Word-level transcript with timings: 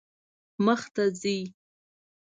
مخ 0.65 0.81
ته 0.95 1.03
ځئ 1.21 1.39